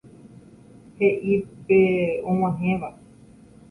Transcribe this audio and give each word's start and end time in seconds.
He'i 1.01 1.35
pe 1.67 1.81
og̃uahẽva. 2.31 2.89